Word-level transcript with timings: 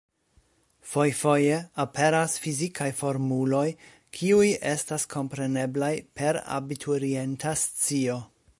Fojfoje 0.91 1.57
aperas 1.83 2.37
fizikaj 2.45 2.87
formuloj, 3.01 3.67
kiuj 4.19 4.49
estas 4.73 5.05
kompreneblaj 5.15 5.93
per 6.21 6.41
abiturienta 6.61 7.57
scio. 7.65 8.19